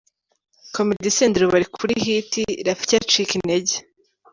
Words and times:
Comedy 0.75 1.09
Senderi 1.15 1.43
ubu 1.45 1.55
ari 1.59 1.67
kuri 1.75 1.93
hit 2.03 2.31
,Rafiki 2.67 2.93
acika 3.01 3.33
intege. 3.39 3.75